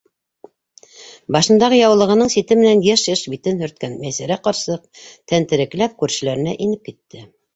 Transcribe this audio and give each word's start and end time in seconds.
Башындағы 1.35 1.77
яулығының 1.81 2.31
сите 2.35 2.57
менән 2.61 2.81
йыш-йыш 2.87 3.21
битен 3.35 3.61
һөрткән 3.65 3.95
Мәйсәрә 4.05 4.39
ҡарсыҡ 4.49 5.03
тәнтерәкләп 5.33 5.95
күршеләренә 6.03 6.57
инеп 6.67 6.91
китте. 6.91 7.23